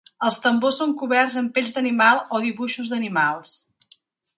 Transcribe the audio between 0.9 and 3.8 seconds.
coberts amb pells d'animals o dibuixos d'animals.